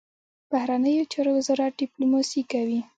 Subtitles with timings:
[0.51, 2.79] بهرنیو چارو وزارت ډیپلوماسي کوي